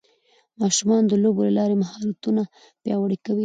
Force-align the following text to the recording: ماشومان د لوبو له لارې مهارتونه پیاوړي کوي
ماشومان 0.61 1.03
د 1.07 1.13
لوبو 1.23 1.41
له 1.47 1.51
لارې 1.57 1.75
مهارتونه 1.81 2.41
پیاوړي 2.81 3.17
کوي 3.25 3.39